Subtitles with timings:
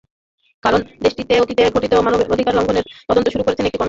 [0.63, 3.79] কারণ দেশটিতে অতীতে সংঘটিত মানবাধিকার লঙ্ঘনের তদন্ত শুরু করেছে একটি কমিশন।